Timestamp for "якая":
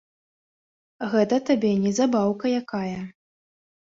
2.61-2.99